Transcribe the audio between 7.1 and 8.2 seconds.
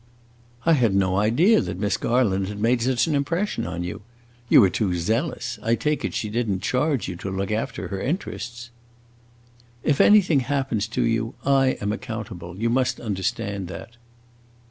to look after her